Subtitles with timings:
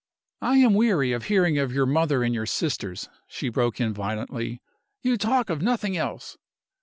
[0.41, 4.59] "I am weary of hearing of your mother and your sisters!" she broke in violently.
[5.03, 6.37] "You talk of nothing else."